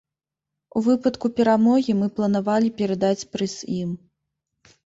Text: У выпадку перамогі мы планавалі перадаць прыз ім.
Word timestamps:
У 0.79 0.81
выпадку 0.87 1.29
перамогі 1.39 1.91
мы 1.99 2.07
планавалі 2.17 2.73
перадаць 2.81 3.27
прыз 3.37 3.55
ім. 3.83 3.89